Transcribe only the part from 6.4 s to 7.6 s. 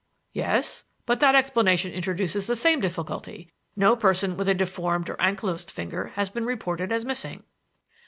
reported as missing."